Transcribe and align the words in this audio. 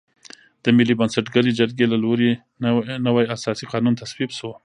د 0.63 0.65
ملي 0.77 0.93
بنسټګرې 0.99 1.51
جرګې 1.59 1.85
له 1.91 1.97
لوري 2.03 2.31
نوی 3.05 3.25
اساسي 3.35 3.65
قانون 3.71 3.93
تصویب 4.01 4.31
شو. 4.37 4.49